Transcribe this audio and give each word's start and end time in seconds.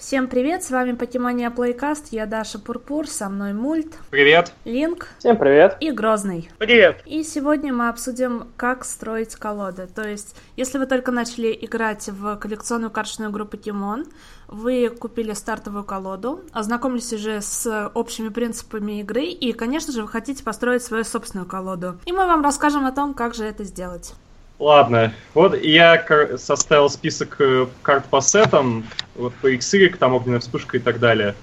Всем 0.00 0.28
привет, 0.28 0.64
с 0.64 0.70
вами 0.70 0.92
Покемония 0.92 1.50
Плейкаст, 1.50 2.06
я 2.10 2.24
Даша 2.24 2.58
Пурпур, 2.58 3.06
со 3.06 3.28
мной 3.28 3.52
Мульт. 3.52 3.98
Привет. 4.08 4.54
Линк. 4.64 5.08
Всем 5.18 5.36
привет. 5.36 5.76
И 5.80 5.90
Грозный. 5.90 6.50
Привет. 6.56 7.02
И 7.04 7.22
сегодня 7.22 7.74
мы 7.74 7.90
обсудим, 7.90 8.48
как 8.56 8.86
строить 8.86 9.36
колоды. 9.36 9.86
То 9.94 10.08
есть, 10.08 10.34
если 10.56 10.78
вы 10.78 10.86
только 10.86 11.12
начали 11.12 11.56
играть 11.60 12.08
в 12.08 12.36
коллекционную 12.36 12.90
карточную 12.90 13.30
игру 13.30 13.44
Покемон, 13.44 14.06
вы 14.48 14.88
купили 14.88 15.34
стартовую 15.34 15.84
колоду, 15.84 16.44
ознакомились 16.50 17.12
уже 17.12 17.42
с 17.42 17.90
общими 17.92 18.30
принципами 18.30 19.00
игры, 19.00 19.26
и, 19.26 19.52
конечно 19.52 19.92
же, 19.92 20.00
вы 20.00 20.08
хотите 20.08 20.42
построить 20.42 20.82
свою 20.82 21.04
собственную 21.04 21.46
колоду. 21.46 21.98
И 22.06 22.12
мы 22.12 22.26
вам 22.26 22.42
расскажем 22.42 22.86
о 22.86 22.92
том, 22.92 23.12
как 23.12 23.34
же 23.34 23.44
это 23.44 23.64
сделать. 23.64 24.14
Ладно, 24.60 25.14
вот 25.32 25.58
я 25.58 26.04
составил 26.36 26.90
список 26.90 27.36
э, 27.38 27.66
карт 27.80 28.04
по 28.04 28.20
сетам, 28.20 28.84
вот 29.14 29.32
по 29.36 29.50
XY, 29.50 29.96
там 29.96 30.12
огненная 30.12 30.40
вспышка 30.40 30.76
и 30.76 30.80
так 30.80 30.98
далее, 30.98 31.34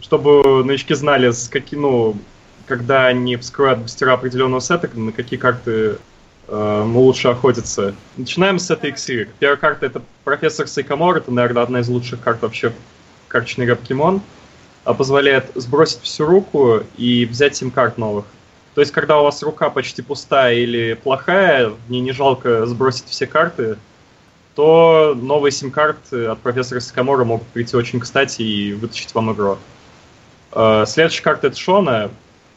чтобы 0.00 0.64
новички 0.64 0.94
знали, 0.94 1.32
с 1.32 1.50
какие, 1.50 1.78
ну, 1.78 2.16
когда 2.64 3.08
они 3.08 3.36
вскрывают 3.36 3.80
бустера 3.80 4.14
определенного 4.14 4.60
сета, 4.60 4.88
на 4.98 5.12
какие 5.12 5.38
карты 5.38 5.98
э, 6.48 6.82
лучше 6.86 7.28
охотиться. 7.28 7.94
Начинаем 8.16 8.58
с 8.58 8.66
сета 8.66 8.88
XY. 8.88 9.28
Первая 9.38 9.58
карта 9.58 9.84
это 9.84 10.00
профессор 10.24 10.66
Сайкамор, 10.66 11.18
это, 11.18 11.30
наверное, 11.30 11.62
одна 11.62 11.80
из 11.80 11.88
лучших 11.90 12.22
карт 12.22 12.40
вообще 12.40 12.72
карточной 13.28 13.66
игре 13.66 13.76
Покемон. 13.76 14.22
А 14.84 14.94
позволяет 14.94 15.50
сбросить 15.56 16.00
всю 16.00 16.24
руку 16.24 16.80
и 16.96 17.26
взять 17.26 17.54
7 17.54 17.70
карт 17.70 17.98
новых. 17.98 18.24
То 18.76 18.82
есть, 18.82 18.92
когда 18.92 19.18
у 19.18 19.24
вас 19.24 19.42
рука 19.42 19.70
почти 19.70 20.02
пустая 20.02 20.56
или 20.56 20.92
плохая, 20.92 21.72
мне 21.88 22.00
не 22.00 22.12
жалко 22.12 22.66
сбросить 22.66 23.06
все 23.06 23.26
карты, 23.26 23.78
то 24.54 25.16
новые 25.18 25.50
сим-карты 25.50 26.26
от 26.26 26.40
профессора 26.40 26.80
Сакамора 26.80 27.24
могут 27.24 27.46
прийти 27.48 27.74
очень 27.74 28.00
кстати 28.00 28.42
и 28.42 28.74
вытащить 28.74 29.14
вам 29.14 29.32
игру. 29.32 29.56
Э, 30.52 30.84
следующая 30.86 31.22
карта 31.22 31.46
это 31.46 31.56
Шона. 31.56 32.10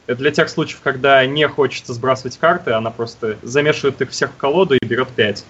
Это 0.07 0.17
для 0.19 0.31
тех 0.31 0.49
случаев, 0.49 0.81
когда 0.83 1.25
не 1.25 1.47
хочется 1.47 1.93
сбрасывать 1.93 2.37
карты, 2.37 2.71
она 2.71 2.91
просто 2.91 3.37
замешивает 3.41 4.01
их 4.01 4.09
всех 4.09 4.31
в 4.31 4.35
колоду 4.35 4.75
и 4.75 4.85
берет 4.85 5.07
5. 5.07 5.45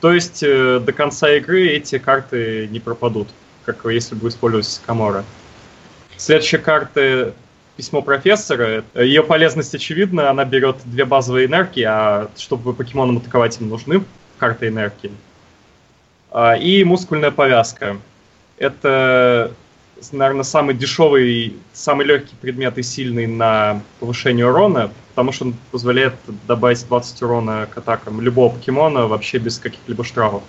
То 0.00 0.10
есть 0.10 0.42
э, 0.42 0.80
до 0.80 0.92
конца 0.94 1.30
игры 1.36 1.66
эти 1.66 1.98
карты 1.98 2.66
не 2.72 2.80
пропадут, 2.80 3.28
как 3.66 3.84
если 3.84 4.14
бы 4.14 4.28
использовать 4.28 4.64
Сакамора. 4.64 5.22
Следующая 6.16 6.58
карта 6.58 7.34
письмо 7.76 8.02
профессора. 8.02 8.84
Ее 8.94 9.22
полезность 9.22 9.74
очевидна, 9.74 10.30
она 10.30 10.44
берет 10.44 10.76
две 10.84 11.04
базовые 11.04 11.46
энергии, 11.46 11.84
а 11.84 12.28
чтобы 12.36 12.74
покемонам 12.74 13.18
атаковать 13.18 13.60
им 13.60 13.68
нужны 13.68 14.04
карты 14.38 14.68
энергии. 14.68 15.12
А, 16.30 16.54
и 16.54 16.84
мускульная 16.84 17.30
повязка. 17.30 17.96
Это, 18.58 19.52
наверное, 20.12 20.44
самый 20.44 20.74
дешевый, 20.74 21.56
самый 21.72 22.06
легкий 22.06 22.36
предмет 22.40 22.78
и 22.78 22.82
сильный 22.82 23.26
на 23.26 23.82
повышение 24.00 24.46
урона, 24.46 24.90
потому 25.10 25.32
что 25.32 25.46
он 25.46 25.54
позволяет 25.70 26.14
добавить 26.46 26.86
20 26.86 27.22
урона 27.22 27.68
к 27.72 27.78
атакам 27.78 28.20
любого 28.20 28.54
покемона 28.54 29.06
вообще 29.06 29.38
без 29.38 29.58
каких-либо 29.58 30.04
штрафов. 30.04 30.42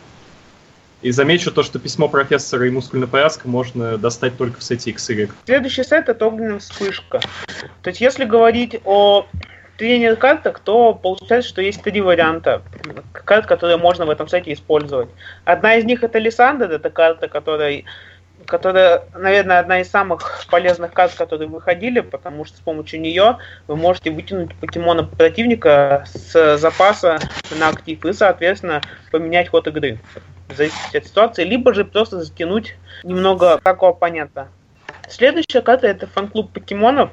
И 1.02 1.12
замечу 1.12 1.52
то, 1.52 1.62
что 1.64 1.78
письмо 1.78 2.08
профессора 2.08 2.68
и 2.68 2.72
мускульная 2.72 3.08
повязка 3.08 3.48
можно 3.48 3.98
достать 3.98 4.38
только 4.38 4.60
в 4.60 4.64
сете 4.64 4.92
XY. 4.92 5.32
Следующий 5.46 5.84
сет 5.84 6.10
это 6.10 6.26
огненная 6.26 6.60
вспышка. 6.60 7.20
То 7.82 7.90
есть, 7.90 8.02
если 8.02 8.26
говорить 8.26 8.80
о 8.86 9.28
тренер 9.78 10.16
картах, 10.16 10.60
то 10.60 10.94
получается, 10.94 11.50
что 11.50 11.62
есть 11.62 11.84
три 11.84 12.02
варианта 12.02 12.62
карт, 13.12 13.46
которые 13.46 13.78
можно 13.78 14.06
в 14.06 14.10
этом 14.10 14.28
сете 14.28 14.54
использовать. 14.54 15.10
Одна 15.44 15.76
из 15.76 15.86
них 15.86 16.04
это 16.04 16.18
Лиссандр, 16.18 16.72
это 16.72 16.90
карта, 16.90 17.28
которая 17.28 17.84
которая, 18.46 19.04
наверное, 19.14 19.60
одна 19.60 19.82
из 19.82 19.90
самых 19.90 20.46
полезных 20.50 20.94
карт, 20.94 21.14
которые 21.16 21.48
выходили, 21.48 22.00
потому 22.00 22.46
что 22.46 22.58
с 22.58 22.60
помощью 22.60 23.02
нее 23.02 23.38
вы 23.68 23.76
можете 23.76 24.12
вытянуть 24.12 24.56
покемона 24.56 25.04
противника 25.04 26.06
с 26.14 26.58
запаса 26.58 27.20
на 27.58 27.70
актив 27.70 28.04
и, 28.06 28.14
соответственно, 28.14 28.82
поменять 29.12 29.50
ход 29.50 29.68
игры 29.68 30.00
в 30.50 30.56
зависимости 30.56 30.98
от 30.98 31.06
ситуации, 31.06 31.44
либо 31.44 31.74
же 31.74 31.86
просто 31.86 32.24
затянуть 32.24 32.76
немного 33.04 33.60
такого 33.64 33.94
понятно. 33.94 34.50
Следующая 35.10 35.62
карта 35.62 35.88
это 35.88 36.08
фан-клуб 36.08 36.52
покемонов. 36.52 37.12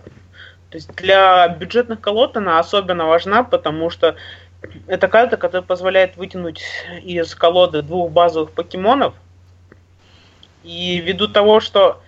То 0.70 0.76
есть 0.76 0.94
для 0.96 1.48
бюджетных 1.48 2.00
колод 2.00 2.36
она 2.36 2.58
особенно 2.58 3.06
важна, 3.06 3.44
потому 3.44 3.90
что 3.90 4.16
это 4.86 5.08
карта, 5.08 5.36
которая 5.36 5.66
позволяет 5.66 6.16
вытянуть 6.16 6.62
из 7.02 7.34
колоды 7.34 7.82
двух 7.82 8.10
базовых 8.10 8.52
покемонов. 8.52 9.14
И 10.62 11.00
ввиду 11.00 11.28
того, 11.28 11.60
что 11.60 12.02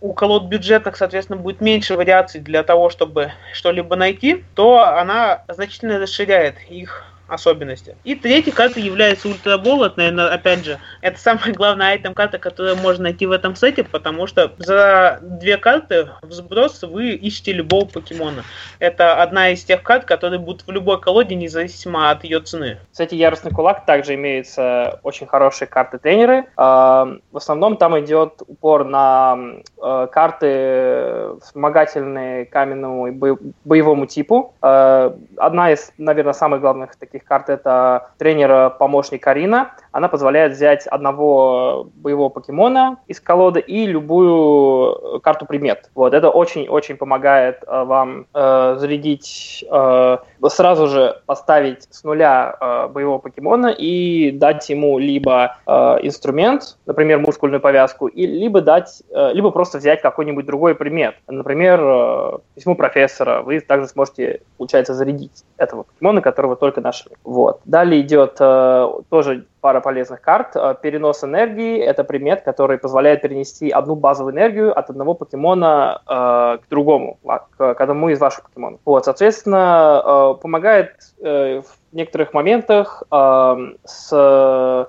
у 0.00 0.12
колод 0.12 0.44
бюджетных, 0.44 0.96
соответственно, 0.96 1.38
будет 1.38 1.60
меньше 1.60 1.96
вариаций 1.96 2.40
для 2.40 2.62
того, 2.62 2.90
чтобы 2.90 3.32
что-либо 3.52 3.96
найти, 3.96 4.44
то 4.54 4.80
она 4.80 5.44
значительно 5.48 5.98
расширяет 5.98 6.56
их 6.68 7.04
особенности. 7.28 7.96
И 8.04 8.14
третья 8.14 8.52
карта 8.52 8.80
является 8.80 9.28
ультрабол. 9.28 9.84
Это, 9.84 9.98
наверное, 9.98 10.28
опять 10.28 10.64
же, 10.64 10.78
это 11.00 11.18
самая 11.18 11.52
главная 11.52 11.92
айтем 11.92 12.14
карта, 12.14 12.38
которую 12.38 12.76
можно 12.76 13.04
найти 13.04 13.26
в 13.26 13.32
этом 13.32 13.56
сете, 13.56 13.84
потому 13.84 14.26
что 14.26 14.52
за 14.58 15.18
две 15.22 15.56
карты 15.56 16.08
в 16.22 16.32
сброс 16.32 16.82
вы 16.82 17.10
ищете 17.10 17.52
любого 17.52 17.86
покемона. 17.86 18.44
Это 18.78 19.22
одна 19.22 19.50
из 19.50 19.64
тех 19.64 19.82
карт, 19.82 20.04
которые 20.04 20.38
будут 20.38 20.66
в 20.66 20.70
любой 20.70 21.00
колоде, 21.00 21.34
независимо 21.34 22.10
от 22.10 22.24
ее 22.24 22.40
цены. 22.40 22.78
Кстати, 22.92 23.14
Яростный 23.14 23.50
Кулак 23.50 23.86
также 23.86 24.14
имеются 24.14 25.00
очень 25.02 25.26
хорошие 25.26 25.68
карты-тренеры. 25.68 26.44
В 26.56 27.18
основном 27.34 27.76
там 27.76 27.98
идет 28.00 28.42
упор 28.46 28.84
на 28.84 29.38
э, 29.82 30.08
карты 30.10 31.38
вспомогательные 31.42 32.46
каменному 32.46 33.08
и 33.08 33.36
боевому 33.64 34.06
типу. 34.06 34.54
Э, 34.62 35.12
одна 35.36 35.72
из, 35.72 35.92
наверное, 35.98 36.32
самых 36.32 36.60
главных 36.60 36.96
таких 36.96 37.15
таких 37.16 37.26
карт 37.26 37.48
это 37.48 38.10
тренер-помощник 38.18 39.22
Карина. 39.22 39.72
Она 39.92 40.08
позволяет 40.08 40.52
взять 40.52 40.86
одного 40.86 41.88
боевого 41.94 42.28
покемона 42.28 42.98
из 43.06 43.20
колоды 43.20 43.60
и 43.60 43.86
любую 43.86 45.20
карту 45.20 45.46
предмет. 45.46 45.90
Вот, 45.94 46.12
это 46.12 46.28
очень-очень 46.28 46.96
помогает 46.96 47.62
э, 47.66 47.84
вам 47.84 48.26
э, 48.34 48.76
зарядить, 48.78 49.64
э, 49.70 50.18
сразу 50.48 50.86
же 50.88 51.22
поставить 51.26 51.88
с 51.90 52.04
нуля 52.04 52.56
э, 52.60 52.88
боевого 52.88 53.18
покемона 53.18 53.68
и 53.68 54.30
дать 54.32 54.68
ему 54.68 54.98
либо 54.98 55.56
э, 55.66 55.72
инструмент, 56.02 56.76
например, 56.86 57.20
мускульную 57.20 57.60
повязку, 57.60 58.08
и, 58.08 58.26
либо 58.26 58.60
дать, 58.60 59.02
э, 59.10 59.32
либо 59.32 59.50
просто 59.50 59.78
взять 59.78 60.02
какой-нибудь 60.02 60.44
другой 60.44 60.74
предмет. 60.74 61.14
Например, 61.26 61.80
э, 61.82 62.38
письмо 62.54 62.74
профессора. 62.74 63.40
Вы 63.42 63.60
также 63.60 63.88
сможете, 63.88 64.42
получается, 64.58 64.92
зарядить 64.92 65.44
этого 65.56 65.84
покемона, 65.84 66.20
которого 66.20 66.56
только 66.56 66.80
нашли 66.82 67.05
нашли. 67.06 67.16
Вот. 67.24 67.60
Далее 67.64 68.00
идет 68.00 68.36
э, 68.40 68.88
тоже 69.10 69.46
пара 69.60 69.80
полезных 69.80 70.20
карт. 70.20 70.56
Э, 70.56 70.74
перенос 70.80 71.24
энергии– 71.24 71.78
это 71.80 72.04
предмет, 72.04 72.42
который 72.42 72.78
позволяет 72.78 73.22
перенести 73.22 73.70
одну 73.70 73.94
базовую 73.94 74.34
энергию 74.34 74.76
от 74.76 74.90
одного 74.90 75.14
покемона 75.14 76.02
э, 76.06 76.58
к 76.64 76.68
другому, 76.68 77.18
к, 77.56 77.74
к 77.74 77.80
одному 77.80 78.08
из 78.08 78.20
ваших 78.20 78.44
покемонов. 78.44 78.80
Вот, 78.84 79.04
соответственно, 79.04 80.02
э, 80.04 80.34
помогает 80.40 80.92
э, 81.20 81.60
в 81.60 81.94
некоторых 81.94 82.34
моментах 82.34 83.02
э, 83.10 83.56
с 83.84 84.88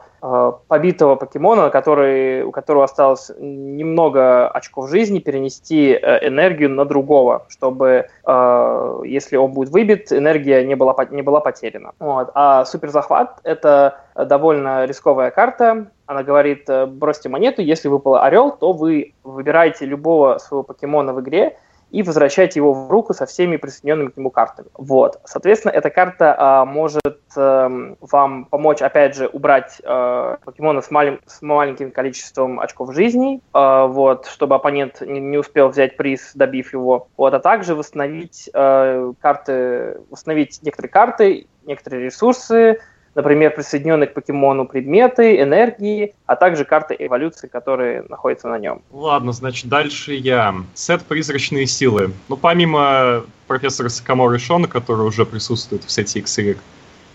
побитого 0.68 1.16
покемона, 1.16 1.70
который, 1.70 2.44
у 2.44 2.52
которого 2.52 2.84
осталось 2.84 3.32
немного 3.38 4.48
очков 4.50 4.90
жизни, 4.90 5.20
перенести 5.20 5.92
э, 5.92 6.28
энергию 6.28 6.70
на 6.70 6.86
другого, 6.86 7.46
чтобы, 7.50 8.08
э, 8.26 9.00
если 9.06 9.38
он 9.38 9.52
будет 9.52 9.70
выбит, 9.70 10.12
энергия 10.12 10.64
не 10.64 10.76
была, 10.76 10.96
не 11.10 11.22
была 11.22 11.40
потеряна. 11.40 11.92
Вот. 12.00 12.32
А 12.34 12.66
суперзахват— 12.66 13.40
это 13.44 14.00
довольно 14.16 14.86
рисковая 14.86 15.32
карта. 15.32 15.88
Она 16.06 16.24
говорит, 16.24 16.70
бросьте 16.88 17.30
монету, 17.30 17.62
если 17.62 17.90
выпал 17.90 18.16
орел, 18.16 18.52
то 18.52 18.74
вы 18.74 19.14
выбираете 19.24 19.86
любого 19.86 20.38
своего 20.38 20.64
покемона 20.64 21.14
в 21.14 21.22
игре, 21.22 21.58
и 21.92 22.04
возвращаете 22.04 22.60
его 22.60 22.74
в 22.74 22.92
руку 22.92 23.14
со 23.14 23.26
всеми 23.26 23.58
присоединенными 23.58 24.10
к 24.10 24.18
нему 24.18 24.30
картами. 24.30 24.68
Вот. 24.74 25.20
Соответственно, 25.26 25.72
эта 25.72 25.90
карта 25.90 26.36
а, 26.38 26.66
может 26.66 27.18
а, 27.36 27.96
вам 28.02 28.46
помочь, 28.46 28.82
опять 28.82 29.16
же, 29.16 29.28
убрать 29.28 29.82
а, 29.84 30.38
покемона 30.44 30.82
с, 30.82 30.92
малим, 30.92 31.22
с 31.26 31.42
маленьким 31.42 31.92
количеством 31.92 32.60
очков 32.60 32.94
жизни, 32.94 33.42
а, 33.54 33.88
вот, 33.88 34.28
чтобы 34.28 34.56
оппонент 34.56 35.02
не, 35.02 35.20
не 35.20 35.38
успел 35.38 35.70
взять 35.70 35.96
приз, 35.98 36.32
добив 36.36 36.74
его. 36.74 37.08
Вот, 37.16 37.34
а 37.34 37.40
также 37.40 37.76
восстановить 37.76 38.50
а, 38.54 39.14
карты, 39.22 40.02
восстановить 40.10 40.60
некоторые 40.64 40.92
карты, 40.92 41.48
некоторые 41.66 42.06
ресурсы, 42.06 42.80
например, 43.18 43.52
присоединенные 43.54 44.08
к 44.08 44.14
покемону 44.14 44.66
предметы, 44.66 45.42
энергии, 45.42 46.14
а 46.28 46.36
также 46.36 46.66
карты 46.66 46.96
эволюции, 46.98 47.48
которые 47.48 48.04
находятся 48.08 48.48
на 48.48 48.60
нем. 48.60 48.82
Ладно, 48.92 49.32
значит, 49.32 49.68
дальше 49.68 50.14
я. 50.14 50.56
Сет 50.76 51.02
«Призрачные 51.04 51.66
силы». 51.66 52.12
Ну, 52.30 52.38
помимо 52.38 53.24
профессора 53.48 53.90
Сакамора 53.90 54.38
Шона, 54.38 54.68
который 54.68 55.06
уже 55.06 55.26
присутствует 55.26 55.84
в 55.84 55.92
сете 55.92 56.20
XY, 56.20 56.58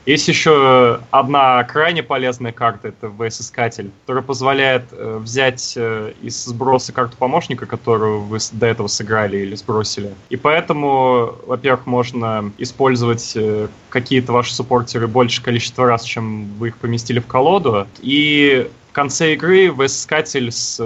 Есть 0.05 0.27
еще 0.27 1.01
одна 1.11 1.63
крайне 1.65 2.03
полезная 2.03 2.53
карта, 2.53 2.89
это 2.89 3.07
VS-искатель, 3.07 3.91
которая 4.01 4.23
позволяет 4.25 4.85
э, 4.91 5.19
взять 5.19 5.75
э, 5.77 6.13
из 6.21 6.45
сброса 6.45 6.93
карту 6.93 7.17
помощника, 7.17 7.67
которую 7.67 8.23
вы 8.23 8.39
до 8.51 8.67
этого 8.67 8.89
сыграли 8.89 9.39
или 9.39 9.55
сбросили. 9.55 10.13
И 10.29 10.37
поэтому, 10.37 11.37
во-первых, 11.47 11.87
можно 11.87 12.53
использовать 12.59 13.33
э, 13.37 13.69
какие-то 13.91 14.33
ваши 14.33 14.53
суппортеры 14.55 15.07
больше 15.07 15.41
количества 15.41 15.87
раз, 15.87 16.03
чем 16.03 16.47
вы 16.55 16.69
их 16.69 16.77
поместили 16.79 17.21
в 17.21 17.27
колоду. 17.27 17.87
И 18.01 18.69
в 18.93 18.95
конце 18.95 19.33
игры 19.33 19.69
VS-искатель 19.69 20.53
с, 20.53 20.77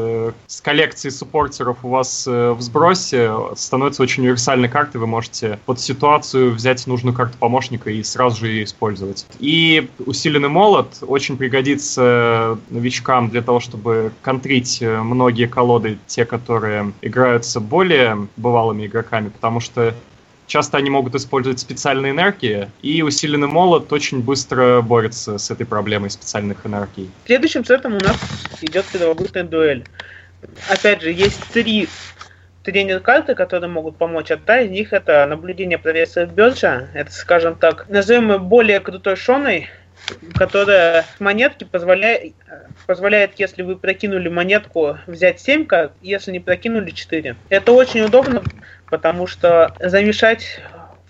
с 0.47 0.61
коллекцией 0.61 1.11
суппортеров 1.11 1.79
у 1.83 1.89
вас 1.89 2.25
э, 2.29 2.53
в 2.53 2.61
сбросе 2.63 3.33
становится 3.57 4.01
очень 4.01 4.23
универсальной 4.23 4.69
картой. 4.69 5.01
Вы 5.01 5.09
можете 5.09 5.59
под 5.67 5.81
ситуацию 5.81 6.53
взять 6.53 6.87
нужную 6.87 7.13
карту 7.13 7.37
помощника 7.37 7.91
и 7.91 8.05
сразу 8.05 8.39
же 8.39 8.47
ее 8.47 8.63
использовать. 8.63 9.27
И 9.41 9.91
усиленный 9.99 10.49
молот 10.49 10.99
очень 11.01 11.37
пригодится 11.37 12.57
новичкам 12.71 13.29
для 13.29 13.43
того, 13.43 13.59
чтобы 13.59 14.13
контрить 14.23 14.81
э, 14.81 15.03
многие 15.03 15.49
колоды, 15.49 15.99
те, 16.07 16.25
которые 16.25 16.93
играются 17.03 17.59
более 17.59 18.29
бывалыми 18.37 18.87
игроками, 18.87 19.31
потому 19.31 19.59
что 19.59 19.97
Часто 20.47 20.79
они 20.79 20.91
могут 20.91 21.15
использовать 21.15 21.59
специальные 21.59 22.13
энергии, 22.13 22.71
и 22.83 23.03
усиленный 23.03 23.49
молот 23.49 23.93
очень 23.93 24.23
быстро 24.23 24.81
борется 24.81 25.39
с 25.39 25.51
этой 25.51 25.67
проблемой 25.67 26.11
специальных 26.11 26.65
энергий. 26.65 27.11
Следующим 27.27 27.65
сетом 27.65 27.97
у 27.97 28.01
нас 28.01 28.17
идет 28.63 28.85
первобытная 28.87 29.45
дуэль. 29.45 29.85
Опять 30.69 31.03
же, 31.03 31.11
есть 31.11 31.43
три 31.53 31.89
тренер-карты, 32.63 33.35
которые 33.35 33.71
могут 33.71 33.97
помочь. 33.97 34.31
Одна 34.31 34.61
из 34.61 34.71
них 34.71 34.93
это 34.93 35.25
наблюдение 35.27 35.79
профессора 35.79 36.27
Бёрджа. 36.27 36.89
Это, 36.95 37.13
скажем 37.13 37.57
так, 37.57 37.89
назовем 37.89 38.33
ее 38.33 38.39
более 38.39 38.81
крутой 38.81 39.17
Шоной, 39.17 39.69
которая 40.35 41.07
монетки 41.19 41.65
позволяет, 41.65 42.35
позволяет, 42.87 43.33
если 43.39 43.63
вы 43.63 43.77
прокинули 43.77 44.29
монетку, 44.29 44.99
взять 45.07 45.41
7 45.41 45.67
карт, 45.67 45.93
если 46.03 46.33
не 46.33 46.41
прокинули 46.41 46.91
4. 46.91 47.37
Это 47.49 47.73
очень 47.73 48.03
удобно, 48.03 48.43
потому 48.91 49.27
что 49.27 49.75
замешать 49.81 50.61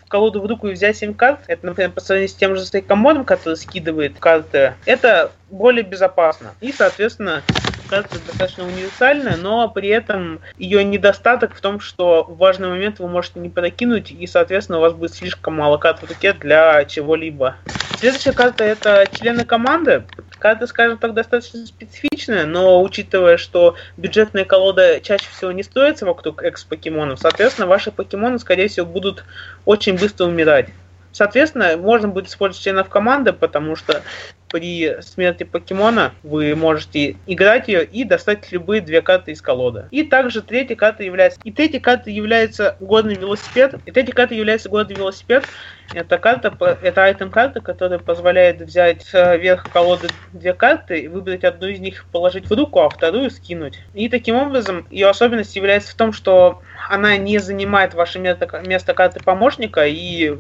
в 0.05 0.09
колоду 0.09 0.41
в 0.41 0.47
руку 0.47 0.69
и 0.69 0.73
взять 0.73 0.97
7 0.97 1.15
карт, 1.15 1.41
это, 1.49 1.67
например, 1.67 1.91
по 1.91 2.01
сравнению 2.01 2.29
с 2.29 2.35
тем 2.35 2.55
же 2.57 2.65
стейкомодом, 2.65 3.25
который 3.25 3.57
скидывает 3.57 4.19
карты, 4.19 4.75
это 4.85 5.33
более 5.51 5.83
безопасно. 5.83 6.55
И, 6.61 6.73
соответственно, 6.73 7.43
карта 7.89 8.19
достаточно 8.27 8.65
универсальная, 8.65 9.37
но 9.37 9.69
при 9.69 9.89
этом 9.89 10.41
ее 10.59 10.85
недостаток 10.85 11.55
в 11.55 11.61
том, 11.61 11.81
что 11.81 12.25
в 12.25 12.37
важный 12.37 12.69
момент 12.69 12.99
вы 12.99 13.09
можете 13.09 13.41
не 13.41 13.49
прокинуть, 13.49 14.11
и, 14.11 14.27
соответственно, 14.27 14.79
у 14.79 14.83
вас 14.83 14.93
будет 14.93 15.15
слишком 15.15 15.57
мало 15.57 15.77
карт 15.79 16.03
в 16.03 16.09
руке 16.09 16.33
для 16.33 16.85
чего-либо. 16.85 17.57
Следующая 17.99 18.33
карта 18.33 18.63
это 18.63 19.07
члены 19.11 19.45
команды. 19.45 20.05
Карта, 20.47 20.69
скажем 20.69 20.97
так, 20.99 21.13
достаточно 21.13 21.67
специфичная, 21.67 22.47
но 22.47 22.81
учитывая, 22.81 23.37
что 23.37 23.75
бюджетная 23.97 24.45
колода 24.45 25.01
чаще 25.01 25.27
всего 25.29 25.51
не 25.51 25.65
строится 25.65 26.07
вокруг 26.07 26.41
экс-покемонов, 26.41 27.19
соответственно, 27.19 27.67
ваши 27.67 27.91
покемоны, 27.91 28.39
скорее 28.39 28.69
всего, 28.69 28.87
будут 28.87 29.25
очень 29.65 29.99
быстро 29.99 30.27
умирать. 30.27 30.69
Соответственно, 31.11 31.77
можно 31.77 32.07
будет 32.07 32.29
использовать 32.29 32.63
членов 32.63 32.89
команды, 32.89 33.33
потому 33.33 33.75
что 33.75 34.03
при 34.49 35.01
смерти 35.03 35.43
покемона 35.43 36.13
вы 36.23 36.55
можете 36.55 37.17
играть 37.27 37.67
ее 37.67 37.85
и 37.85 38.05
достать 38.05 38.53
любые 38.53 38.83
две 38.83 39.03
карты 39.03 39.33
из 39.33 39.43
колоды. 39.43 39.87
И 39.91 40.05
также 40.05 40.43
третья 40.43 40.77
карта 40.77 41.03
является... 41.03 41.41
И 41.43 41.51
третья 41.51 41.81
карта 41.81 42.11
является 42.11 42.77
годный 42.79 43.17
велосипед. 43.17 43.75
И 43.85 43.91
третья 43.91 44.13
карта 44.13 44.35
является 44.35 44.69
годный 44.69 44.95
велосипед. 44.95 45.45
Это 45.95 46.19
карта, 46.19 46.79
это 46.83 47.05
айтем 47.05 47.31
карта, 47.31 47.61
которая 47.61 47.99
позволяет 47.99 48.61
взять 48.61 49.07
вверх 49.13 49.71
колоды 49.73 50.09
две 50.33 50.53
карты, 50.53 51.01
и 51.01 51.09
выбрать 51.09 51.45
одну 51.45 51.69
из 51.69 51.81
них, 51.81 52.05
положить 52.13 52.49
в 52.49 52.53
руку, 52.53 52.81
а 52.81 52.89
вторую 52.89 53.31
скинуть. 53.31 53.79
И 53.95 54.09
таким 54.09 54.37
образом 54.37 54.87
ее 54.91 55.09
особенность 55.09 55.57
является 55.57 55.93
в 55.93 55.95
том, 55.95 56.13
что 56.13 56.63
она 56.89 57.17
не 57.17 57.39
занимает 57.39 57.95
ваше 57.95 58.19
место, 58.19 58.49
место 58.67 58.95
карты 58.95 59.21
помощника 59.23 59.87
и 59.87 60.37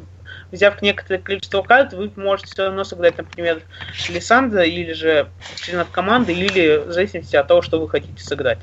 взяв 0.53 0.81
некоторое 0.83 1.19
количество 1.19 1.63
карт, 1.63 1.93
вы 1.93 2.11
можете 2.17 2.53
все 2.53 2.65
равно 2.67 2.85
сыграть, 2.85 3.19
например, 3.19 3.63
Лиссандра 4.09 4.63
или 4.63 4.93
же 4.93 5.29
членов 5.57 5.91
команды, 5.91 6.33
или 6.33 6.79
в 6.79 6.93
зависимости 6.93 7.37
от 7.37 7.47
того, 7.47 7.63
что 7.63 7.81
вы 7.81 7.89
хотите 7.89 8.23
сыграть. 8.23 8.59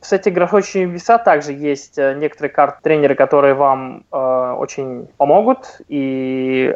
Кстати, 0.00 0.28
графочные 0.28 0.86
веса 0.86 1.18
также 1.18 1.52
есть 1.52 1.98
э, 1.98 2.14
некоторые 2.14 2.50
карты 2.52 2.78
тренеры, 2.82 3.14
которые 3.14 3.54
вам 3.54 4.04
uh, 4.10 4.56
очень 4.56 5.08
помогут. 5.16 5.80
И 5.88 6.09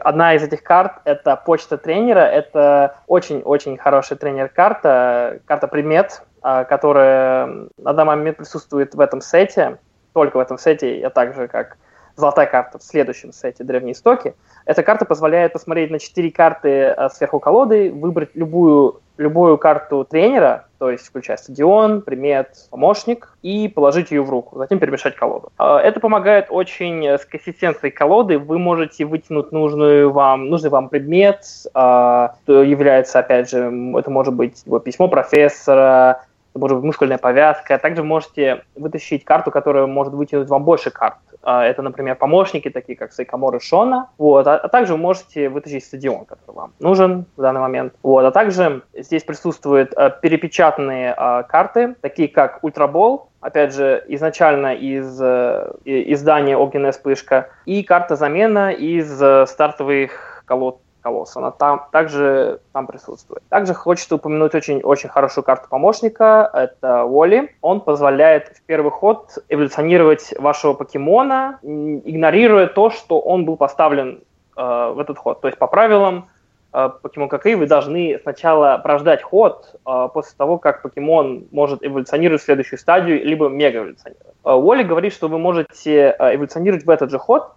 одна 0.03 0.35
из 0.35 0.43
этих 0.43 0.63
карт— 0.63 0.93
это 1.05 1.37
почта 1.37 1.79
тренера. 1.79 2.21
Это 2.21 2.97
очень-очень 3.07 3.79
хорошая 3.79 4.19
тренер-карта, 4.19 5.41
карта 5.47 5.69
предмет, 5.69 6.23
uh, 6.43 6.65
которая 6.65 7.47
на 7.77 7.93
данный 7.93 8.17
момент 8.17 8.37
присутствует 8.39 8.95
в 8.95 9.01
этом 9.01 9.21
сете, 9.21 9.79
только 10.13 10.37
в 10.37 10.41
этом 10.41 10.59
сете, 10.59 11.05
а 11.07 11.11
также 11.11 11.49
как 11.49 11.77
золотая 12.17 12.47
карта 12.47 12.79
в 12.79 12.83
следующем 12.83 13.33
сете 13.33 13.65
«Древние 13.65 13.93
истоки». 13.93 14.35
Эта 14.67 14.83
карта 14.83 15.05
позволяет 15.05 15.53
посмотреть 15.53 15.91
на 15.91 15.99
четыре 15.99 16.31
карты 16.31 16.69
э, 16.69 17.09
сверху 17.11 17.39
колоды, 17.39 17.91
выбрать 17.93 18.31
любую, 18.35 19.01
любую 19.19 19.59
карту 19.59 20.05
тренера, 20.05 20.67
то 20.79 20.91
есть 20.91 21.07
включая 21.07 21.37
стадион, 21.37 22.03
примет, 22.03 22.69
помощник, 22.71 23.37
и 23.43 23.69
положить 23.69 24.11
ее 24.11 24.23
в 24.23 24.31
руку, 24.31 24.57
затем 24.57 24.79
перемешать 24.79 25.17
колоду. 25.17 25.51
Э, 25.59 25.77
это 25.77 26.01
помогает 26.01 26.47
очень 26.49 27.05
с 27.05 27.25
консистенцией 27.27 27.91
колоды. 27.91 28.39
Вы 28.39 28.59
можете 28.59 29.05
вытянуть 29.05 29.53
нужную 29.53 30.11
вам, 30.11 30.49
нужный 30.49 30.71
вам 30.71 30.89
предмет, 30.89 31.45
э, 31.75 32.29
является, 32.47 33.19
опять 33.19 33.51
же, 33.51 33.93
это 33.99 34.11
может 34.11 34.35
быть 34.35 34.65
письмо 34.85 35.09
профессора, 35.09 36.23
может 36.55 36.79
быть 36.79 36.87
мускульная 36.87 37.19
повязка. 37.19 37.79
Также 37.79 38.03
можете 38.03 38.65
вытащить 38.75 39.25
карту, 39.25 39.51
которая 39.51 39.87
может 39.87 40.15
вытянуть 40.15 40.49
вам 40.49 40.65
больше 40.65 40.91
карт. 40.91 41.17
А, 41.45 41.65
это, 41.65 41.83
например, 41.83 42.17
помощники, 42.17 42.71
такие 42.71 42.97
как 42.97 43.13
Сайкамор, 43.13 43.61
Шона. 43.61 44.11
Вот. 44.19 44.47
А, 44.47 44.57
а 44.57 44.69
также 44.69 44.95
вы 44.95 44.99
можете 44.99 45.49
вытащить 45.49 45.85
стадион, 45.85 46.25
который 46.25 46.57
вам 46.57 46.73
нужен 46.81 47.27
в 47.37 47.43
данный 47.43 47.61
момент. 47.61 47.95
Вот. 48.03 48.25
А 48.25 48.31
также 48.31 48.83
здесь 48.95 49.23
присутствуют 49.23 49.93
а, 49.95 50.11
перепечатанные 50.11 51.15
а, 51.17 51.43
карты, 51.43 51.95
такие 52.01 52.29
как 52.29 52.63
Ультрабол, 52.63 53.29
опять 53.41 53.75
же, 53.75 54.03
изначально 54.09 54.75
из 54.75 55.21
э, 55.21 55.71
издания 55.85 56.57
Огненная 56.57 56.93
вспышка, 56.93 57.51
и 57.67 57.83
карта 57.83 58.17
замена 58.17 58.73
из 58.73 59.23
э, 59.23 59.45
стартовых 59.47 60.43
колод 60.47 60.81
колосс. 61.05 61.37
Она 61.37 61.53
там 61.53 61.87
также 61.93 62.61
там 62.73 62.89
присутствует. 62.89 63.43
Также 63.49 63.75
хочется 63.75 64.17
упомянуть 64.17 64.55
очень, 64.55 64.81
очень 64.83 65.09
хорошую 65.09 65.45
карту 65.45 65.69
помощника. 65.69 66.51
Это 66.53 67.05
Уолли. 67.05 67.55
Он 67.61 67.81
позволяет 67.81 68.49
в 68.49 68.63
первый 68.63 68.91
ход 68.91 69.39
эволюционировать 69.49 70.35
вашего 70.39 70.73
покемона, 70.73 71.61
игнорируя 71.63 72.67
то, 72.67 72.91
что 72.91 73.21
он 73.21 73.45
был 73.45 73.57
поставлен 73.57 74.21
э, 74.57 74.93
в 74.95 74.99
этот 74.99 75.19
ход. 75.19 75.41
То 75.41 75.49
есть 75.49 75.59
по 75.59 75.69
правилам 75.69 76.27
Э, 76.75 76.91
покемон 77.01 77.29
Какой 77.29 77.55
вы 77.55 77.67
должны 77.67 78.19
сначала 78.23 78.79
прождать 78.79 79.23
ход 79.23 79.77
э, 79.87 80.09
после 80.13 80.37
того, 80.37 80.59
как 80.59 80.83
покемон 80.83 81.47
может 81.53 81.87
эволюционировать 81.87 82.43
в 82.43 82.45
следующую 82.45 82.81
стадию, 82.81 83.25
либо 83.25 83.49
мега 83.49 83.79
эволюционировать. 83.79 84.34
Э, 84.45 84.53
Уолли 84.53 84.83
говорит, 84.83 85.13
что 85.13 85.29
вы 85.29 85.39
можете 85.39 86.17
эволюционировать 86.19 86.85
в 86.85 86.91
этот 86.91 87.11
же 87.11 87.19
ход. 87.19 87.53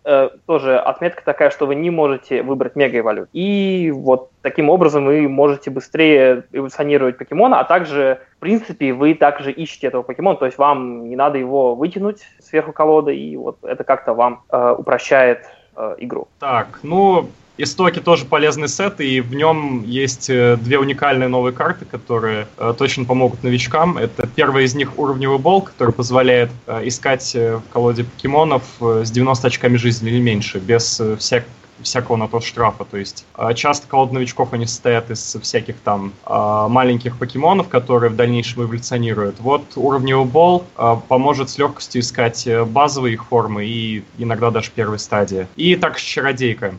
Тоже 0.46 0.80
отметка 0.80 1.24
такая, 1.24 1.50
что 1.50 1.66
вы 1.66 1.76
не 1.76 1.90
можете 1.90 2.42
выбрать 2.44 2.76
мега 2.76 3.00
эволют. 3.00 3.30
И 3.34 3.92
вот 3.94 4.32
таким 4.42 4.70
образом 4.70 5.06
вы 5.06 5.28
можете 5.28 5.70
быстрее 5.70 6.44
эволюционировать 6.52 7.18
покемона, 7.18 7.60
а 7.60 7.64
также, 7.64 8.20
в 8.38 8.40
принципе, 8.40 8.94
вы 8.94 9.14
также 9.14 9.52
ищете 9.52 9.88
этого 9.88 10.04
покемона, 10.04 10.38
то 10.38 10.46
есть 10.46 10.58
вам 10.58 11.10
не 11.10 11.16
надо 11.16 11.38
его 11.38 11.76
вытянуть 11.76 12.22
сверху 12.40 12.72
колоды, 12.72 13.16
и 13.16 13.36
вот 13.36 13.58
это 13.64 13.84
как-то 13.84 14.14
вам 14.14 14.44
э, 14.50 14.76
упрощает 14.78 15.46
э, 15.76 15.96
игру. 16.00 16.28
Так, 16.40 16.80
ну, 16.84 17.28
Истоки 17.60 18.00
тоже 18.00 18.26
полезный 18.26 18.68
сет, 18.68 19.02
и 19.02 19.20
в 19.20 19.34
нем 19.34 19.84
есть 19.84 20.30
э, 20.30 20.58
две 20.58 20.78
уникальные 20.78 21.28
новые 21.28 21.54
карты, 21.54 21.86
которые 21.86 22.48
э, 22.58 22.74
точно 22.78 23.06
помогут 23.06 23.42
новичкам. 23.44 23.98
Это 23.98 24.28
первая 24.28 24.64
из 24.64 24.76
них 24.76 25.00
уровневый 25.00 25.40
бол, 25.40 25.62
который 25.62 25.92
позволяет 25.92 26.52
э, 26.68 26.88
искать 26.88 27.34
в 27.34 27.64
колоде 27.74 28.04
покемонов 28.04 28.64
с 28.80 29.10
90 29.10 29.48
очками 29.48 29.78
жизни 29.78 30.10
или 30.10 30.20
меньше, 30.20 30.60
без 30.60 31.02
всяких 31.18 31.48
всякого 31.82 32.18
на 32.18 32.28
то 32.28 32.40
штрафа. 32.40 32.86
То 32.86 32.98
есть 32.98 33.26
а, 33.34 33.54
часто 33.54 33.88
колоды 33.88 34.14
новичков 34.14 34.54
они 34.54 34.66
состоят 34.66 35.10
из 35.10 35.38
всяких 35.42 35.78
там 35.80 36.14
а, 36.26 36.68
маленьких 36.68 37.18
покемонов, 37.18 37.68
которые 37.68 38.10
в 38.10 38.16
дальнейшем 38.16 38.64
эволюционируют. 38.64 39.40
Вот 39.40 39.64
уровневый 39.76 40.26
бол 40.26 40.66
а, 40.76 40.96
поможет 40.96 41.50
с 41.50 41.58
легкостью 41.58 42.02
искать 42.02 42.46
э, 42.48 42.64
базовые 42.64 43.14
их 43.14 43.26
формы 43.26 43.66
и 43.66 44.04
иногда 44.18 44.52
даже 44.52 44.72
первой 44.72 45.00
стадии. 45.00 45.48
И 45.56 45.76
так 45.76 46.00
чародейка. 46.00 46.74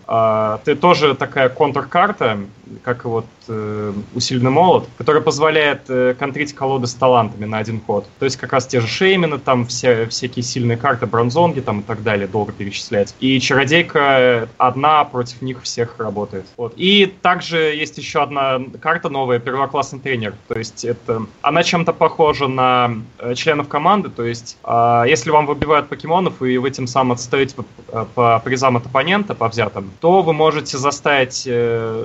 Ты 0.64 0.74
тоже 0.74 1.14
такая 1.14 1.48
контркарта, 1.48 2.38
как 2.82 3.04
вот 3.04 3.26
э, 3.48 3.92
усиленный 4.14 4.50
молот, 4.50 4.88
который 4.96 5.22
позволяет 5.22 5.82
э, 5.88 6.14
контрить 6.18 6.54
колоды 6.54 6.86
с 6.86 6.94
талантами 6.94 7.44
на 7.44 7.58
один 7.58 7.80
ход. 7.80 8.06
То 8.18 8.24
есть 8.24 8.36
как 8.36 8.52
раз 8.52 8.66
те 8.66 8.80
же 8.80 8.86
Шеймины, 8.86 9.38
там 9.38 9.66
вся, 9.66 10.06
всякие 10.06 10.42
сильные 10.42 10.76
карты, 10.76 11.06
бронзонги 11.06 11.60
там 11.60 11.80
и 11.80 11.82
так 11.82 12.02
далее, 12.02 12.26
долго 12.26 12.52
перечислять. 12.52 13.14
И 13.20 13.40
чародейка 13.40 14.48
одна 14.58 15.04
против 15.04 15.42
них 15.42 15.62
всех 15.62 15.98
работает. 15.98 16.46
Вот. 16.56 16.74
И 16.76 17.12
также 17.22 17.58
есть 17.58 17.98
еще 17.98 18.22
одна 18.22 18.60
карта 18.80 19.08
новая, 19.08 19.38
первоклассный 19.38 20.00
тренер. 20.00 20.34
То 20.48 20.58
есть 20.58 20.84
это 20.84 21.26
она 21.42 21.62
чем-то 21.62 21.92
похожа 21.92 22.48
на 22.48 22.92
э, 23.18 23.34
членов 23.34 23.68
команды. 23.68 24.08
То 24.08 24.24
есть 24.24 24.58
э, 24.64 25.04
если 25.06 25.30
вам 25.30 25.46
выбивают 25.46 25.88
покемонов 25.88 26.42
и 26.42 26.58
вы 26.58 26.70
тем 26.70 26.86
самым 26.86 27.12
отстаете 27.12 27.56
по, 27.56 28.04
по 28.14 28.38
призам 28.44 28.76
от 28.76 28.86
оппонента, 28.86 29.34
по 29.34 29.48
взятым, 29.48 29.90
то 30.00 30.22
вы 30.22 30.32
можете 30.32 30.78
заставить 30.78 31.44
э, 31.46 32.04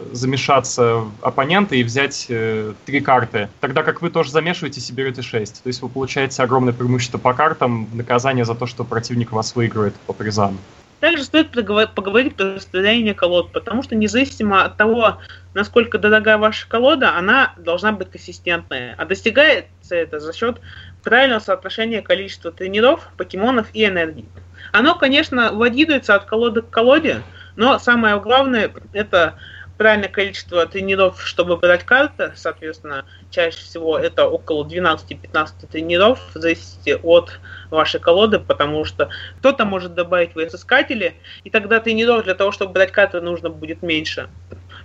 замешаться 0.54 1.06
оппонента 1.22 1.76
и 1.76 1.84
взять 1.84 2.28
э, 2.30 2.74
три 2.86 3.02
карты. 3.02 3.50
Тогда 3.60 3.84
как 3.84 4.02
вы 4.02 4.10
тоже 4.10 4.32
замешиваетесь 4.32 4.90
и 4.90 4.94
берете 4.94 5.22
шесть. 5.22 5.64
То 5.64 5.68
есть 5.68 5.82
вы 5.82 5.90
получаете 5.90 6.44
огромное 6.44 6.74
преимущество 6.74 7.18
по 7.18 7.34
картам 7.34 7.86
в 7.86 7.96
наказание 7.96 8.46
за 8.46 8.56
то, 8.56 8.66
что 8.66 8.84
противник 8.84 9.32
вас 9.32 9.56
выигрывает 9.56 9.96
по 10.08 10.14
призам. 10.14 10.58
Также 11.00 11.24
стоит 11.26 11.52
поговорить 11.52 12.36
про 12.36 12.60
состояние 12.60 13.14
колод, 13.14 13.52
потому 13.52 13.84
что 13.84 13.94
независимо 13.94 14.64
от 14.64 14.78
того, 14.78 15.18
насколько 15.54 15.98
дорогая 15.98 16.38
ваша 16.38 16.68
колода, 16.70 17.18
она 17.18 17.54
должна 17.58 17.92
быть 17.92 18.10
консистентная. 18.10 18.96
А 18.98 19.06
достигается 19.06 19.96
это 19.96 20.20
за 20.20 20.32
счет 20.34 20.62
правильного 21.04 21.40
соотношения 21.40 22.02
количества 22.02 22.52
тренеров, 22.52 23.10
покемонов 23.18 23.68
и 23.74 23.86
энергии. 23.86 24.26
Оно, 24.72 24.96
конечно, 24.96 25.52
варьируется 25.52 26.16
от 26.16 26.24
колоды 26.24 26.62
к 26.62 26.70
колоде, 26.70 27.22
но 27.58 27.80
самое 27.80 28.20
главное 28.22 28.72
это 28.94 29.36
правильное 29.78 30.10
количество 30.10 30.66
тренеров, 30.66 31.22
чтобы 31.26 31.58
брать 31.58 31.84
карты, 31.84 32.34
соответственно, 32.36 33.06
чаще 33.30 33.58
всего 33.58 33.98
это 33.98 34.28
около 34.28 34.66
12-15 34.66 35.68
тренеров, 35.72 36.20
в 36.34 36.40
зависимости 36.40 36.98
от 37.02 37.40
вашей 37.70 38.00
колоды, 38.00 38.40
потому 38.40 38.86
что 38.86 39.10
кто-то 39.40 39.66
может 39.66 39.94
добавить 39.94 40.32
VS-искатели, 40.36 41.16
и 41.44 41.50
тогда 41.50 41.80
тренеров 41.80 42.24
для 42.24 42.36
того, 42.36 42.52
чтобы 42.52 42.74
брать 42.74 42.92
карты, 42.92 43.22
нужно 43.22 43.50
будет 43.50 43.82
меньше 43.82 44.30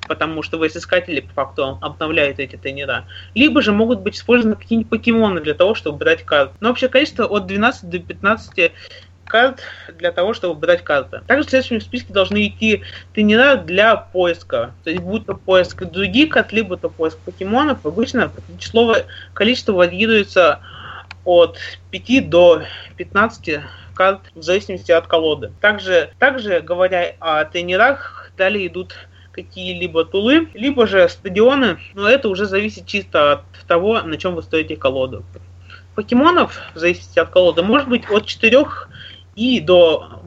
потому 0.09 0.43
что 0.43 0.57
VS-искатели 0.57 1.21
по 1.21 1.33
факту 1.35 1.79
обновляют 1.81 2.39
эти 2.39 2.57
тренера. 2.57 3.05
Либо 3.35 3.63
же 3.63 3.73
могут 3.73 4.01
быть 4.01 4.17
использованы 4.17 4.57
какие-нибудь 4.57 4.91
покемоны 4.91 5.41
для 5.41 5.55
того, 5.55 5.75
чтобы 5.75 5.99
брать 5.99 6.25
карты. 6.25 6.55
Но 6.61 6.71
общее 6.71 6.89
количество 6.89 7.27
от 7.27 7.47
12 7.47 7.89
до 7.89 7.99
15 7.99 8.73
карт 9.29 9.61
для 9.99 10.11
того, 10.11 10.35
чтобы 10.35 10.59
брать 10.59 10.83
карты. 10.83 11.21
Также 11.27 11.47
в 11.47 11.51
следующем 11.51 11.81
списке 11.81 12.13
должны 12.13 12.49
идти 12.49 12.83
тренера 13.15 13.57
для 13.57 13.97
поиска. 13.97 14.73
То 14.85 14.91
есть 14.91 15.03
будь 15.03 15.27
то 15.27 15.35
поиск 15.35 15.85
других 15.85 16.31
карт, 16.31 16.53
либо 16.53 16.77
то 16.77 16.89
поиск 16.89 17.19
покемонов. 17.19 17.85
Обычно 17.85 18.33
число, 18.59 18.97
количество 19.35 19.73
варьируется 19.73 20.61
от 21.25 21.59
5 21.91 22.31
до 22.31 22.63
15 22.97 23.61
карт 23.95 24.21
в 24.35 24.43
зависимости 24.43 24.93
от 24.93 25.07
колоды. 25.07 25.53
Также, 25.61 26.11
также 26.19 26.61
говоря 26.61 27.15
о 27.21 27.45
тренерах, 27.45 28.33
далее 28.37 28.67
идут 28.67 28.95
какие-либо 29.33 30.05
тулы, 30.05 30.49
либо 30.55 30.87
же 30.87 31.09
стадионы, 31.09 31.79
но 31.95 32.09
это 32.09 32.29
уже 32.29 32.47
зависит 32.47 32.87
чисто 32.87 33.33
от 33.33 33.45
того, 33.67 34.01
на 34.01 34.17
чем 34.17 34.35
вы 34.35 34.43
стоите 34.43 34.77
колоду. 34.77 35.25
Покемонов, 35.95 36.61
в 36.75 36.79
зависимости 36.79 37.19
от 37.19 37.31
колоды, 37.31 37.63
может 37.63 37.89
быть 37.89 38.09
от 38.11 38.27
4 38.27 38.67
и 39.39 39.61
до 39.61 40.21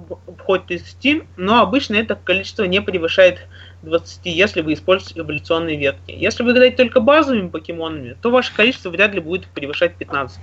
хоть 0.46 0.68
30, 0.68 1.24
но 1.36 1.62
обычно 1.62 1.96
это 1.96 2.16
количество 2.16 2.64
не 2.64 2.82
превышает 2.82 3.46
20, 3.84 4.26
если 4.26 4.62
вы 4.62 4.74
используете 4.74 5.20
эволюционные 5.20 5.78
ветки. 5.78 6.12
Если 6.12 6.44
вы 6.44 6.54
играете 6.54 6.78
только 6.78 7.02
базовыми 7.02 7.50
покемонами, 7.50 8.16
то 8.22 8.32
ваше 8.32 8.56
количество 8.56 8.90
вряд 8.90 9.14
ли 9.14 9.20
будет 9.20 9.48
превышать 9.48 9.96
15. 9.96 10.40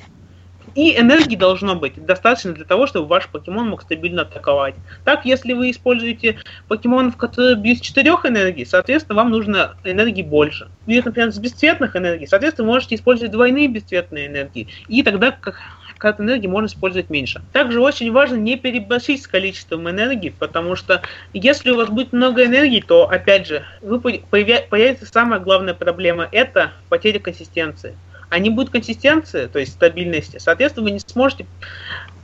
И 0.75 0.99
энергии 0.99 1.35
должно 1.35 1.77
быть 1.77 2.05
достаточно 2.05 2.53
для 2.53 2.67
того, 2.67 2.87
чтобы 2.87 3.07
ваш 3.07 3.29
покемон 3.29 3.71
мог 3.71 3.81
стабильно 3.81 4.23
атаковать. 4.23 4.75
Так, 5.03 5.25
если 5.25 5.55
вы 5.55 5.71
используете 5.71 6.37
покемонов, 6.69 7.17
которые 7.17 7.57
бьют 7.57 7.81
4 7.81 8.11
энергии, 8.25 8.65
соответственно, 8.65 9.17
вам 9.17 9.31
нужно 9.31 9.77
энергии 9.85 10.23
больше. 10.23 10.69
Бьют, 10.87 11.07
например, 11.07 11.33
с 11.33 11.39
бесцветных 11.39 11.97
энергий, 11.97 12.27
соответственно, 12.27 12.69
вы 12.69 12.75
можете 12.75 12.97
использовать 12.97 13.33
двойные 13.33 13.69
бесцветные 13.69 14.27
энергии. 14.27 14.69
И 14.89 15.03
тогда, 15.03 15.31
как 15.31 15.59
карт 15.99 16.21
энергии 16.21 16.47
можно 16.47 16.67
использовать 16.67 17.11
меньше. 17.11 17.43
Также 17.53 17.81
очень 17.81 18.11
важно 18.13 18.37
не 18.37 18.57
переборщить 18.57 19.23
с 19.23 19.27
количеством 19.27 19.89
энергии, 19.91 20.31
потому 20.31 20.77
что 20.77 21.03
если 21.33 21.71
у 21.71 21.77
вас 21.77 21.89
будет 21.89 22.13
много 22.13 22.45
энергии, 22.45 22.81
то, 22.81 23.09
опять 23.09 23.47
же, 23.47 23.65
вы 23.83 24.01
появится 24.01 25.07
самая 25.07 25.41
главная 25.41 25.75
проблема– 25.75 26.29
это 26.33 26.73
потеря 26.89 27.19
консистенции 27.19 27.97
а 28.31 28.39
не 28.39 28.51
будет 28.51 28.71
консистенции, 28.71 29.47
то 29.47 29.59
есть 29.59 29.73
стабильности, 29.73 30.39
соответственно, 30.39 30.85
вы 30.85 30.91
не 30.93 31.01
сможете 31.01 31.47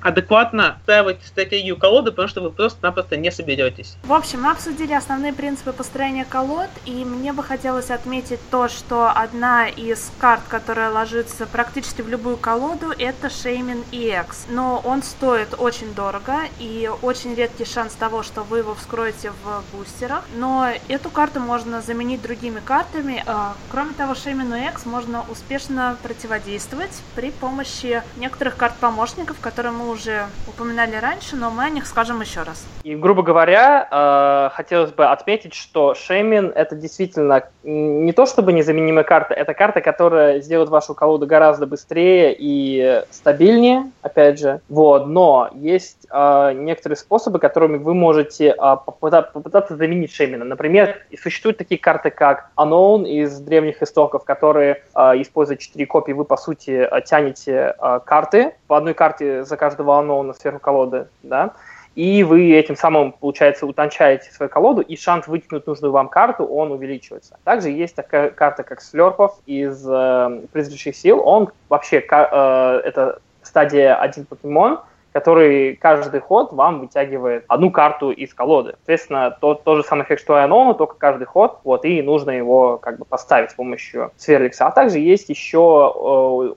адекватно 0.05 0.79
ставить 0.83 1.25
стратегию 1.25 1.79
колоды, 1.79 2.11
потому 2.11 2.29
что 2.29 2.43
вы 2.43 2.51
просто-напросто 2.51 3.17
не 3.17 3.33
соберетесь. 3.33 3.97
В 4.05 4.13
общем, 4.13 4.43
мы 4.43 4.51
обсудили 4.51 4.93
основные 4.93 5.33
принципы 5.33 5.73
построения 5.73 6.27
колод, 6.27 6.69
и 6.85 7.05
мне 7.05 7.33
бы 7.33 7.43
хотелось 7.43 7.91
отметить 7.91 8.39
то, 8.51 8.69
что 8.69 9.11
одна 9.11 9.67
из 9.67 10.13
карт, 10.19 10.43
которая 10.47 10.91
ложится 10.91 11.47
практически 11.47 12.03
в 12.03 12.09
любую 12.09 12.37
колоду, 12.37 12.93
это 12.99 13.31
Шеймин 13.31 13.83
EX. 13.93 14.47
Но 14.51 14.83
он 14.85 15.03
стоит 15.03 15.55
очень 15.59 15.95
дорого, 15.95 16.37
и 16.59 16.91
очень 17.01 17.35
редкий 17.35 17.65
шанс 17.65 17.95
того, 17.95 18.23
что 18.23 18.43
вы 18.43 18.59
его 18.59 18.75
вскроете 18.75 19.31
в 19.31 19.77
бустерах. 19.77 20.25
Но 20.37 20.69
эту 20.89 21.09
карту 21.09 21.41
можно 21.41 21.81
заменить 21.81 22.21
другими 22.21 22.61
картами. 22.61 23.23
А, 23.27 23.55
кроме 23.71 23.95
того, 23.95 24.15
Шеймину 24.15 24.55
EX 24.55 24.87
можно 24.87 25.25
успешно 25.31 25.97
противодействовать 26.03 26.93
при 27.15 27.31
помощи 27.31 28.03
некоторых 28.17 28.57
карт-помощников, 28.57 29.41
которые 29.41 29.73
мы 29.73 29.94
уже 29.95 30.27
упоминали 30.49 30.97
раньше, 30.97 31.37
но 31.37 31.51
мы 31.51 31.65
о 31.65 31.71
них 31.71 31.87
скажем 31.87 32.21
еще 32.21 32.43
раз. 32.43 32.67
И, 32.83 32.95
грубо 32.97 33.23
говоря, 33.23 33.89
э, 33.91 34.55
хотелось 34.55 34.93
бы 34.93 35.07
отметить, 35.07 35.55
что 35.55 35.95
Шеймин— 35.95 36.53
это 36.55 36.75
действительно 36.75 37.45
не 37.63 38.13
то 38.13 38.27
чтобы 38.27 38.53
незаменимая 38.53 39.05
карта, 39.05 39.33
это 39.35 39.55
карта, 39.55 39.81
которая 39.81 40.41
сделает 40.41 40.69
вашу 40.69 40.95
колоду 40.95 41.27
гораздо 41.27 41.67
быстрее 41.67 42.35
и 42.39 43.03
стабильнее, 43.11 43.91
опять 44.03 44.39
же. 44.39 44.61
Вот, 44.69 45.07
но 45.07 45.51
есть 45.55 46.07
э, 46.11 46.53
некоторые 46.55 46.97
способы, 46.97 47.39
которыми 47.39 47.77
вы 47.79 47.95
можете 47.95 48.49
э, 48.49 48.55
попытаться, 48.59 49.77
заменить 49.77 50.13
Шеймина. 50.13 50.45
Например, 50.45 50.99
существуют 51.23 51.59
такие 51.59 51.81
карты, 51.81 52.11
как 52.11 52.51
Unknown 52.57 53.07
из 53.07 53.39
древних 53.39 53.83
истоков, 53.83 54.25
которые, 54.25 54.83
используя 54.95 55.57
4 55.57 55.87
копии, 55.87 56.13
вы, 56.13 56.25
по 56.25 56.37
сути, 56.37 56.89
тянете 57.07 57.75
карты. 58.05 58.55
По 58.75 58.78
одной 58.78 58.95
карте 58.95 59.45
за 59.45 59.57
каждого 59.57 60.02
unknown 60.02 60.35
сверху 60.35 60.59
колоды, 60.59 61.07
да, 61.23 61.52
и 61.95 62.25
вы 62.25 62.54
этим 62.54 62.75
самым, 62.75 63.12
получается, 63.12 63.66
утончаете 63.66 64.33
свою 64.33 64.50
колоду, 64.50 64.81
и 64.81 64.97
шанс 64.97 65.28
вытянуть 65.28 65.64
нужную 65.69 65.93
вам 65.93 66.09
карту, 66.09 66.45
он 66.45 66.73
увеличивается. 66.73 67.38
Также 67.45 67.69
есть 67.69 67.95
такая 67.95 68.31
карта, 68.31 68.64
как 68.64 68.81
Слерпов 68.81 69.38
из 69.47 69.87
э, 69.88 70.40
Призрачных 70.52 70.97
сил. 70.97 71.21
Он 71.25 71.50
вообще, 71.69 71.99
э, 71.99 72.81
это 72.85 73.21
стадия 73.43 73.95
один 73.95 74.26
покемон, 74.26 74.81
который 75.14 75.76
каждый 75.76 76.21
ход 76.21 76.52
вам 76.52 76.80
вытягивает 76.80 77.44
одну 77.47 77.71
карту 77.71 78.11
из 78.11 78.35
колоды. 78.35 78.73
Соответственно, 78.78 79.30
то, 79.30 79.54
тот 79.54 79.76
же 79.76 79.85
самый 79.85 80.02
эффект, 80.02 80.21
что 80.21 80.37
и 80.37 80.42
Анона, 80.42 80.75
только 80.75 80.97
каждый 80.97 81.25
ход, 81.25 81.61
вот, 81.62 81.85
и 81.85 82.02
нужно 82.02 82.33
его 82.33 82.78
как 82.78 82.99
бы 82.99 83.04
поставить 83.04 83.52
с 83.52 83.54
помощью 83.54 84.11
Сверликса. 84.16 84.66
А 84.66 84.73
также 84.73 84.99
есть 84.99 85.28
еще 85.28 85.92
э, 85.94 85.99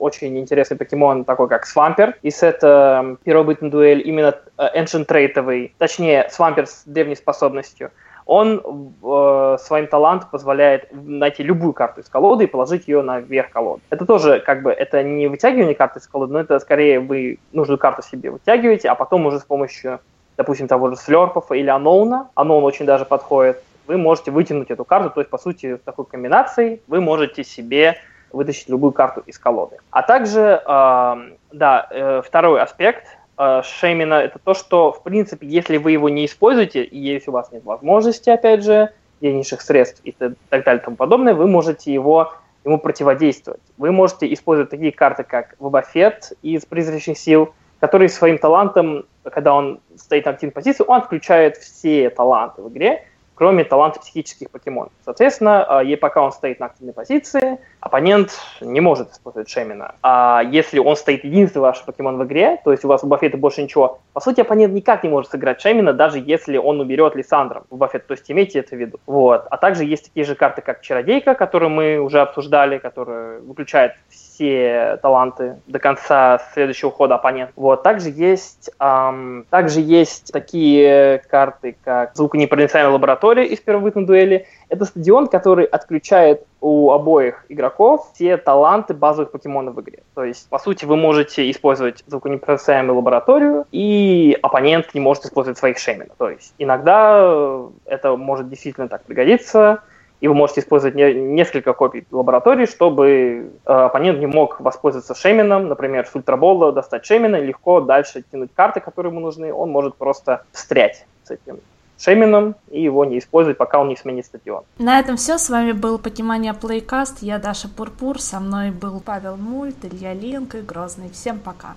очень 0.00 0.36
интересный 0.36 0.76
покемон, 0.76 1.24
такой 1.24 1.48
как 1.48 1.66
Свампер, 1.66 2.16
и 2.22 2.32
сета 2.32 3.04
э, 3.04 3.16
первобытный 3.22 3.70
дуэль, 3.70 4.02
именно 4.04 4.34
э, 4.58 4.62
Ancient 4.76 5.06
Traitовый, 5.06 5.72
точнее, 5.78 6.28
Свампер 6.28 6.66
с 6.66 6.82
древней 6.84 7.14
способностью 7.14 7.92
он 8.28 8.92
э, 9.02 9.56
своим 9.58 9.86
талантом 9.86 10.28
позволяет 10.30 10.90
найти 10.92 11.42
любую 11.42 11.72
карту 11.72 12.02
из 12.02 12.10
колоды 12.10 12.44
и 12.44 12.46
положить 12.46 12.86
ее 12.86 13.00
на 13.00 13.20
верх 13.20 13.50
колоды. 13.50 13.80
Это 13.88 14.04
тоже 14.04 14.40
как 14.40 14.62
бы 14.62 14.70
это 14.70 15.02
не 15.02 15.28
вытягивание 15.28 15.74
карты 15.74 15.98
из 15.98 16.06
колоды, 16.06 16.34
но 16.34 16.40
это 16.40 16.58
скорее 16.60 17.00
вы 17.00 17.38
нужную 17.52 17.78
карту 17.78 18.02
себе 18.02 18.30
вытягиваете, 18.30 18.90
а 18.90 18.94
потом 18.94 19.24
уже 19.24 19.38
с 19.38 19.44
помощью, 19.44 20.00
допустим, 20.36 20.68
того 20.68 20.90
же 20.90 20.96
слерпов 20.96 21.50
или 21.52 21.70
аноуна, 21.70 22.28
аноун 22.34 22.64
очень 22.64 22.84
даже 22.84 23.06
подходит, 23.06 23.62
вы 23.86 23.96
можете 23.96 24.30
вытянуть 24.30 24.70
эту 24.70 24.84
карту, 24.84 25.08
то 25.08 25.20
есть, 25.20 25.30
по 25.30 25.38
сути, 25.38 25.76
с 25.76 25.80
такой 25.80 26.04
комбинацией 26.04 26.82
вы 26.86 27.00
можете 27.00 27.42
себе 27.44 27.96
вытащить 28.30 28.68
любую 28.68 28.92
карту 28.92 29.22
из 29.24 29.38
колоды. 29.38 29.78
А 29.90 30.02
также, 30.02 30.62
э, 30.62 31.16
да, 31.52 31.86
э, 31.90 32.22
второй 32.22 32.60
аспект– 32.60 33.06
э, 33.38 33.62
шеймина 33.64 34.14
это 34.14 34.38
то, 34.38 34.54
что, 34.54 34.92
в 34.92 35.02
принципе, 35.02 35.46
если 35.46 35.76
вы 35.76 35.92
его 35.92 36.08
не 36.08 36.26
используете, 36.26 36.82
и 36.82 36.98
если 36.98 37.30
у 37.30 37.32
вас 37.32 37.52
нет 37.52 37.64
возможности, 37.64 38.30
опять 38.30 38.64
же, 38.64 38.90
денежных 39.20 39.60
средств 39.62 40.00
и 40.04 40.12
так 40.12 40.34
далее 40.50 40.80
и 40.80 40.84
тому 40.84 40.96
подобное, 40.96 41.34
вы 41.34 41.46
можете 41.46 41.92
его, 41.92 42.32
ему 42.64 42.78
противодействовать. 42.78 43.62
Вы 43.76 43.92
можете 43.92 44.32
использовать 44.32 44.70
такие 44.70 44.92
карты, 44.92 45.24
как 45.24 45.54
Вабафет 45.58 46.32
из 46.42 46.64
«Призрачных 46.66 47.18
сил», 47.18 47.54
который 47.80 48.08
своим 48.08 48.38
талантом, 48.38 49.06
когда 49.22 49.54
он 49.54 49.80
стоит 49.96 50.24
на 50.24 50.32
активной 50.32 50.52
позиции, 50.52 50.84
он 50.86 51.02
включает 51.02 51.56
все 51.56 52.10
таланты 52.10 52.62
в 52.62 52.68
игре, 52.68 53.04
кроме 53.38 53.64
таланта 53.64 54.00
психических 54.00 54.50
покемонов. 54.50 54.92
Соответственно, 55.04 55.82
э, 55.84 55.96
пока 55.96 56.22
он 56.22 56.32
стоит 56.32 56.58
на 56.58 56.66
активной 56.66 56.92
позиции, 56.92 57.58
оппонент 57.80 58.32
не 58.60 58.80
может 58.80 59.12
использовать 59.12 59.48
Шемина. 59.48 59.94
А 60.02 60.42
если 60.50 60.80
он 60.80 60.96
стоит 60.96 61.22
единственный 61.24 61.62
ваш 61.62 61.84
покемон 61.84 62.18
в 62.18 62.24
игре, 62.24 62.60
то 62.64 62.72
есть 62.72 62.84
у 62.84 62.88
вас 62.88 63.04
у 63.04 63.06
Баффета 63.06 63.36
больше 63.38 63.62
ничего, 63.62 64.00
по 64.12 64.20
сути, 64.20 64.40
оппонент 64.40 64.74
никак 64.74 65.04
не 65.04 65.08
может 65.08 65.30
сыграть 65.30 65.60
Шемина, 65.60 65.92
даже 65.92 66.18
если 66.18 66.56
он 66.56 66.80
уберет 66.80 67.14
Лиссандром 67.14 67.64
в 67.70 67.76
Баффет. 67.76 68.06
То 68.08 68.12
есть 68.12 68.28
имейте 68.30 68.58
это 68.58 68.74
в 68.74 68.78
виду. 68.78 68.98
Вот. 69.06 69.46
А 69.48 69.56
также 69.56 69.84
есть 69.84 70.06
такие 70.06 70.26
же 70.26 70.34
карты, 70.34 70.60
как 70.60 70.82
Чародейка, 70.82 71.34
которую 71.34 71.70
мы 71.70 71.98
уже 71.98 72.20
обсуждали, 72.20 72.78
которая 72.78 73.38
выключает 73.38 73.92
все 74.08 74.27
таланты 74.38 75.56
до 75.66 75.78
конца 75.78 76.40
следующего 76.52 76.90
хода 76.90 77.16
оппонента. 77.16 77.52
Вот. 77.56 77.82
Также 77.82 78.10
есть, 78.10 78.70
эм, 78.80 79.46
также 79.50 79.80
есть 79.80 80.32
такие 80.32 81.22
карты, 81.30 81.76
как 81.84 82.14
звуконепроницаемая 82.14 82.92
лаборатория 82.92 83.46
из 83.46 83.60
первобытной 83.60 84.04
дуэли. 84.04 84.46
Это 84.68 84.84
стадион, 84.84 85.28
который 85.28 85.64
отключает 85.64 86.44
у 86.60 86.90
обоих 86.90 87.44
игроков 87.48 88.10
все 88.14 88.36
таланты 88.36 88.94
базовых 88.94 89.30
покемонов 89.30 89.76
в 89.76 89.80
игре. 89.80 90.02
То 90.14 90.24
есть, 90.24 90.48
по 90.48 90.58
сути, 90.58 90.84
вы 90.84 90.96
можете 90.96 91.50
использовать 91.50 92.02
звуконепроницаемую 92.06 92.96
лабораторию, 92.96 93.64
и 93.70 94.36
оппонент 94.42 94.92
не 94.94 95.00
может 95.00 95.24
использовать 95.24 95.58
своих 95.58 95.78
шейминов. 95.78 96.16
То 96.18 96.30
есть, 96.30 96.54
иногда 96.58 97.60
это 97.84 98.16
может 98.16 98.48
действительно 98.48 98.88
так 98.88 99.04
пригодиться, 99.04 99.82
и 100.20 100.28
вы 100.28 100.34
можете 100.34 100.60
использовать 100.60 100.94
не, 100.94 101.14
несколько 101.14 101.72
копий 101.72 102.04
лаборатории, 102.10 102.66
чтобы 102.66 103.52
э, 103.64 103.72
оппонент 103.72 104.18
не 104.18 104.26
мог 104.26 104.60
воспользоваться 104.60 105.14
шеймином, 105.14 105.68
например, 105.68 106.06
с 106.06 106.14
ультрабола 106.14 106.72
достать 106.72 107.06
шеймина 107.06 107.36
легко 107.36 107.80
дальше 107.80 108.24
тянуть 108.30 108.50
карты, 108.54 108.80
которые 108.80 109.12
ему 109.12 109.20
нужны, 109.20 109.52
он 109.52 109.70
может 109.70 109.94
просто 109.96 110.44
встрять 110.52 111.06
с 111.24 111.30
этим 111.30 111.58
шеймином 111.98 112.54
и 112.70 112.82
его 112.82 113.04
не 113.04 113.18
использовать, 113.18 113.58
пока 113.58 113.80
он 113.80 113.88
не 113.88 113.96
сменит 113.96 114.26
стадион. 114.26 114.62
На 114.78 115.00
этом 115.00 115.16
все. 115.16 115.36
С 115.36 115.50
вами 115.50 115.72
был 115.72 115.98
Покемания 115.98 116.54
Плейкаст. 116.54 117.22
Я 117.22 117.38
Даша 117.38 117.68
Пурпур. 117.68 118.20
Со 118.20 118.40
мной 118.40 118.70
был 118.70 119.00
Павел 119.00 119.36
Мульт, 119.36 119.76
Илья 119.82 120.14
Линк 120.14 120.54
и 120.54 120.60
Грозный. 120.60 121.10
Всем 121.10 121.38
пока. 121.38 121.74